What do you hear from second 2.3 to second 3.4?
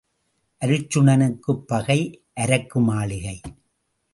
அரக்கு மாளிகை.